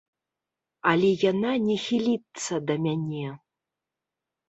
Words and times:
Але 0.91 1.11
яна 1.31 1.53
не 1.67 1.77
хіліцца 1.85 2.53
да 2.73 2.81
мяне. 2.89 3.25